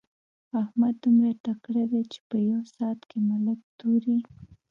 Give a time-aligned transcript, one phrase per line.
[0.61, 4.19] احمد دومره تکړه دی چې په يوه ساعت کې ملک توري.